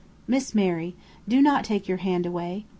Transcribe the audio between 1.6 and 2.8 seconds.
take your hand away!